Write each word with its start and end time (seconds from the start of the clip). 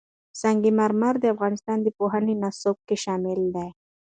سنگ 0.41 0.63
مرمر 0.79 1.13
د 1.19 1.25
افغانستان 1.33 1.77
د 1.83 1.87
پوهنې 1.97 2.33
نصاب 2.43 2.77
کې 2.87 2.95
شامل 3.03 3.39
دي. 3.55 3.67